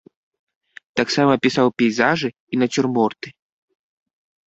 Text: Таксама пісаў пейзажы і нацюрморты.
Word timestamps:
Таксама 1.01 1.33
пісаў 1.45 1.67
пейзажы 1.83 2.29
і 2.53 2.63
нацюрморты. 2.65 3.27